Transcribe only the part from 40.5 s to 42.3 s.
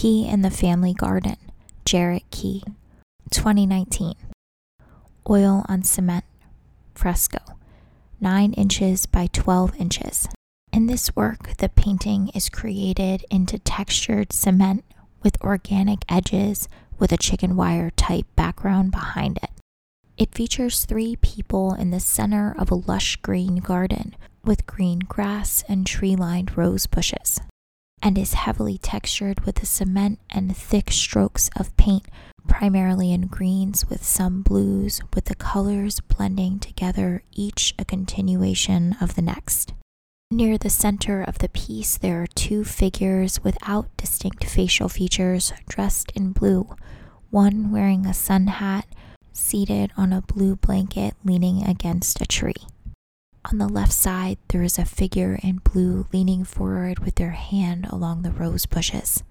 the center of the piece, there are